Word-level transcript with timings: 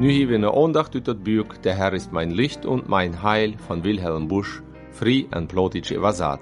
Nu 0.00 0.08
hieben 0.10 0.42
wir 0.42 0.54
Ohndacht 0.54 0.96
ut 0.96 1.08
der 1.64 1.76
Herr 1.76 1.92
ist 1.92 2.12
mein 2.12 2.30
Licht 2.30 2.66
und 2.66 2.88
mein 2.88 3.22
Heil 3.22 3.54
von 3.56 3.84
Wilhelm 3.84 4.26
Busch, 4.28 4.62
Free 4.90 5.26
and 5.30 5.48
Plotic 5.48 5.90
Evasat. 5.92 6.40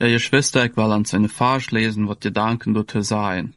Ihr 0.00 0.18
Schwester, 0.18 0.64
ich 0.64 0.76
will 0.76 0.92
an 0.92 1.04
seine 1.04 1.28
Farsch 1.28 1.70
lesen, 1.70 2.08
wat 2.08 2.20
Gedanken 2.20 2.74
dort 2.74 2.92
sein. 3.04 3.54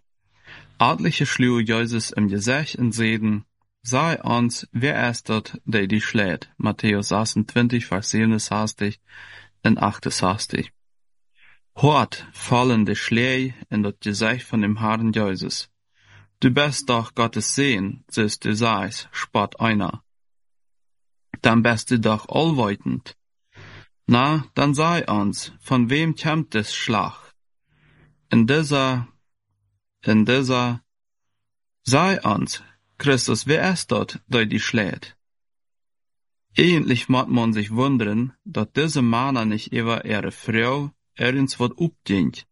Adliche 0.77 1.25
schluwe 1.25 1.61
Jesus 1.61 2.11
im 2.11 2.27
Gesicht 2.27 2.75
in 2.75 2.91
Seden, 2.91 3.45
sei 3.81 4.21
uns, 4.21 4.67
wer 4.71 5.09
ist 5.09 5.29
dort, 5.29 5.59
der 5.65 5.87
die 5.87 6.01
schlägt. 6.01 6.51
Matthäus 6.57 7.11
28, 7.11 7.85
Vers 7.85 8.11
67 8.11 8.99
und 9.63 9.79
68. 9.79 10.71
Hort 11.75 12.27
fallen 12.31 12.85
die 12.85 12.95
Schläge 12.95 13.55
in 13.69 13.83
das 13.83 13.95
Gesicht 13.99 14.45
von 14.45 14.61
dem 14.61 14.79
Herrn 14.79 15.13
Jesus. 15.13 15.69
Du 16.39 16.51
bist 16.51 16.89
doch 16.89 17.15
Gottes 17.15 17.55
Sehen, 17.55 18.03
siehst 18.09 18.45
du 18.45 18.55
seist, 18.55 19.09
spott 19.11 19.59
einer. 19.59 20.03
Dann 21.41 21.63
bist 21.63 21.89
du 21.89 21.99
doch 21.99 22.29
allweitend. 22.29 23.16
Na, 24.09 24.45
dann 24.55 24.73
sei 24.73 25.05
uns, 25.05 25.51
von 25.59 25.89
wem 25.89 26.15
kämmt 26.15 26.53
des 26.53 26.73
Schlag? 26.73 27.33
In 28.29 28.47
dieser, 28.47 29.09
in 30.01 30.23
dieser, 30.25 30.81
sei 31.83 32.21
uns, 32.21 32.63
Christus, 32.97 33.47
wer 33.47 33.73
ist 33.73 33.91
dort, 33.91 34.21
der 34.27 34.45
die 34.45 34.61
schlägt? 34.61 35.17
Eigentlich 36.57 37.09
mag 37.09 37.27
man 37.27 37.51
sich 37.51 37.69
wundern, 37.71 38.31
dass 38.45 38.71
diese 38.71 39.01
Männer 39.01 39.43
nicht 39.43 39.73
über 39.73 40.05
ihre 40.05 40.31
Frau 40.31 40.91
ergens 41.15 41.59
wat 41.59 41.73
updient, 41.77 42.47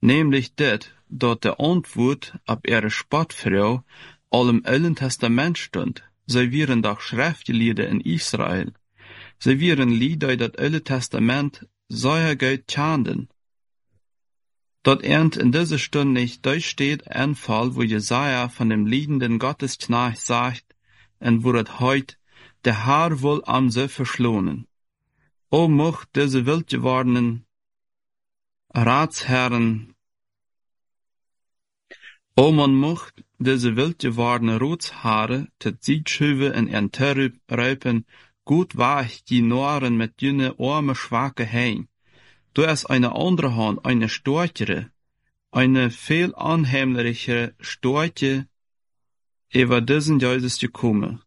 nämlich 0.00 0.54
det, 0.54 0.90
dat 1.08 1.44
der 1.44 1.60
Antwort 1.60 2.38
ab 2.46 2.66
ihre 2.66 2.90
Spottfrau 2.90 3.84
allem 4.30 4.62
Alten 4.64 4.96
Testament 4.96 5.58
stund, 5.58 6.02
sie 6.26 6.50
wären 6.52 6.80
doch 6.82 7.00
Schriftlieder 7.02 7.86
in 7.86 8.00
Israel. 8.00 8.72
Sie 9.38 9.60
wären 9.60 9.90
Lieder 9.90 10.36
dat 10.36 10.58
Alte 10.58 10.82
Testament 10.82 11.68
sehr 11.88 12.36
gut 12.36 12.66
kannten. 12.68 13.28
Dort 14.82 15.02
ernt 15.02 15.36
in 15.36 15.50
dieser 15.50 15.78
Stunde 15.78 16.20
nicht 16.20 16.46
durchsteht 16.46 17.08
ein 17.10 17.34
Fall, 17.34 17.74
wo 17.74 17.82
Jesaja 17.82 18.48
von 18.48 18.70
dem 18.70 18.86
liedenden 18.86 19.38
Gottesknecht 19.38 20.20
sagt, 20.20 20.76
und 21.18 21.44
wo 21.44 21.52
das 21.52 21.80
heut, 21.80 22.18
der 22.64 22.86
Herr 22.86 23.20
wohl 23.20 23.42
am 23.44 23.70
sie 23.70 23.88
verschlonen. 23.88 24.66
O 25.50 25.68
mocht 25.68 26.08
diese 26.14 26.46
wild 26.46 26.68
gewordenen 26.68 27.46
Ratsherren, 28.74 29.94
o 32.36 32.52
man 32.52 32.74
mocht 32.74 33.24
diese 33.38 33.76
wild 33.76 33.98
gewordene 34.00 34.58
Rotshaare, 34.58 35.48
tet 35.58 35.82
Siegschüwe 35.82 36.48
in 36.48 36.68
ihren 36.68 36.92
Terrüben, 36.92 38.04
gut 38.46 38.78
war 38.78 39.04
ich 39.04 39.24
die 39.24 39.42
Noren 39.42 39.98
mit 39.98 40.22
dünne, 40.22 40.54
arme, 40.58 40.94
schwache 40.94 41.44
Hein. 41.44 41.88
Du 42.54 42.66
hast 42.66 42.86
eine 42.86 43.14
andere 43.14 43.54
Hand, 43.54 43.84
eine 43.84 44.08
storchere, 44.08 44.90
eine 45.50 45.90
viel 45.90 46.34
anheimlichere 46.34 47.54
Storche, 47.60 48.48
über 49.52 49.80
diesen 49.80 50.18
Jesus 50.20 50.58
gekommen, 50.58 51.22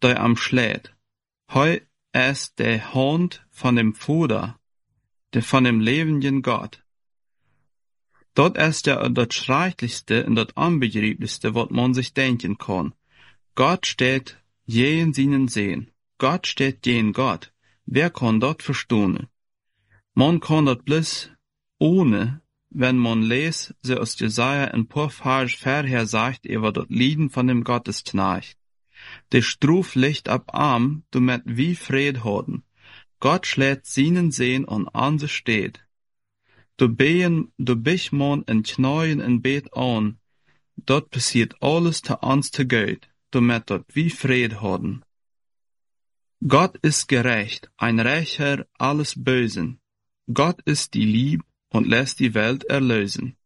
der 0.00 0.20
am 0.20 0.36
schlägt. 0.36 0.94
Heu 1.52 1.80
ist 2.12 2.58
der 2.58 2.94
Hand 2.94 3.44
von 3.50 3.76
dem 3.76 3.94
Vater, 3.94 4.58
der 5.34 5.42
von 5.42 5.64
dem 5.64 5.80
lebenden 5.80 6.42
Gott. 6.42 6.82
Dort 8.34 8.56
ist 8.56 8.86
ja 8.86 9.08
das 9.08 9.34
Schrecklichste 9.34 10.24
und 10.26 10.36
das 10.36 10.48
Unbegrieblichste, 10.54 11.54
was 11.54 11.70
man 11.70 11.94
sich 11.94 12.14
denken 12.14 12.56
kann. 12.58 12.94
Gott 13.54 13.86
steht 13.86 14.42
jeden 14.64 15.12
seinen 15.12 15.48
sehen. 15.48 15.91
Gott 16.22 16.46
steht 16.46 16.86
jeden 16.86 17.12
Gott. 17.12 17.52
Wer 17.84 18.08
kann 18.08 18.38
dort 18.38 18.62
verstehen? 18.62 19.26
Man 20.14 20.38
kann 20.38 20.66
dort 20.66 20.84
bloß 20.84 21.30
ohne, 21.80 22.42
wenn 22.70 22.96
man 22.96 23.22
les, 23.22 23.74
so 23.82 23.96
aus 23.96 24.16
Jesaja 24.20 24.66
ein 24.68 24.86
paar 24.86 25.10
Vers 25.10 25.52
vorher 25.54 26.06
sagt, 26.06 26.46
über 26.46 26.70
dort 26.70 26.90
Lieden 26.90 27.28
von 27.28 27.48
dem 27.48 27.64
Gottesknecht. 27.64 28.56
Der 29.32 29.42
Struf 29.42 29.96
liegt 29.96 30.28
ab 30.28 30.54
arm, 30.54 31.02
du 31.10 31.18
met 31.18 31.42
wie 31.44 31.74
Fred 31.74 32.22
haben. 32.22 32.62
Gott 33.18 33.44
schlägt 33.44 33.86
seinen 33.86 34.30
Sehen 34.30 34.64
und 34.64 34.86
an 34.94 35.18
sie 35.18 35.26
steht. 35.26 35.84
Du 36.76 36.86
behen, 36.88 37.52
du 37.58 37.74
bich 37.74 38.12
man 38.12 38.44
in 38.44 38.62
Knäuen 38.62 39.18
in 39.18 39.42
Bet 39.42 39.74
an. 39.74 40.18
Dort 40.76 41.10
passiert 41.10 41.60
alles 41.60 42.00
zu 42.00 42.14
uns 42.18 42.52
zu 42.52 42.64
gut. 42.64 43.08
Du 43.32 43.40
met 43.40 43.70
dort 43.70 43.86
wie 43.96 44.10
Fred 44.10 44.60
haben. 44.60 45.02
Gott 46.48 46.76
ist 46.82 47.06
gerecht, 47.06 47.70
ein 47.76 48.00
Rächer 48.00 48.66
alles 48.76 49.14
Bösen. 49.16 49.78
Gott 50.32 50.60
ist 50.64 50.94
die 50.94 51.04
Lieb 51.04 51.42
und 51.68 51.86
lässt 51.86 52.18
die 52.18 52.34
Welt 52.34 52.64
erlösen. 52.64 53.36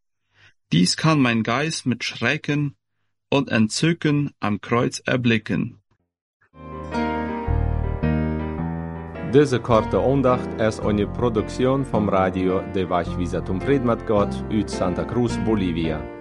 Dies 0.72 0.96
kann 0.96 1.20
mein 1.20 1.42
Geist 1.42 1.84
mit 1.84 2.04
Schrecken 2.04 2.74
und 3.28 3.50
Entzücken 3.50 4.30
am 4.40 4.62
Kreuz 4.62 5.00
erblicken. 5.00 5.82
Diese 9.34 9.60
korte 9.60 10.00
Andacht 10.00 10.58
ist 10.58 10.80
eine 10.80 11.06
Produktion 11.06 11.84
vom 11.84 12.08
Radio 12.08 12.62
de 12.74 12.88
Vachvisatum 12.88 13.58
Predmat 13.58 14.06
Gott 14.06 14.34
ut 14.50 14.70
Santa 14.70 15.04
Cruz, 15.04 15.36
Bolivia. 15.44 16.15